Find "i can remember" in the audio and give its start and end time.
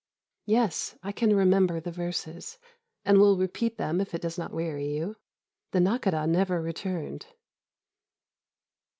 1.03-1.79